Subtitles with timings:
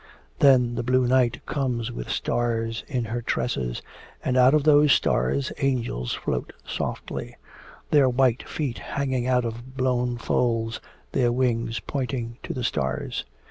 [0.39, 3.83] Then the blue night comes with stars in her tresses,
[4.25, 7.35] and out of those stars angels float softly;
[7.91, 13.25] their white feet hanging out of blown folds, their wings pointing to the stars.